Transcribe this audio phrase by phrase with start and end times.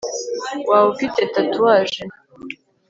[0.69, 1.99] waba ufite tatouage